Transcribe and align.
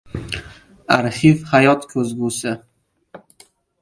Arxiv– 0.95 1.43
hayot 1.51 1.85
ko‘zgusi 1.91 2.55